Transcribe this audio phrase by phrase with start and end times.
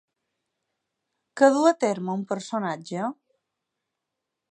[1.41, 3.05] Què duu a terme un personatge?